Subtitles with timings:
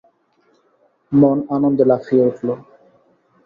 [1.11, 2.47] মন আনন্দে লাফিয়ে উঠল।